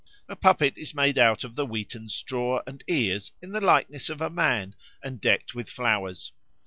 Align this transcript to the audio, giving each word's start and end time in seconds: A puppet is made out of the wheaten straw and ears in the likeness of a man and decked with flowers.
A 0.27 0.35
puppet 0.35 0.79
is 0.79 0.95
made 0.95 1.19
out 1.19 1.43
of 1.43 1.53
the 1.55 1.63
wheaten 1.63 2.09
straw 2.09 2.63
and 2.65 2.83
ears 2.87 3.33
in 3.39 3.51
the 3.51 3.61
likeness 3.61 4.09
of 4.09 4.19
a 4.19 4.31
man 4.31 4.73
and 5.03 5.21
decked 5.21 5.53
with 5.53 5.69
flowers. 5.69 6.31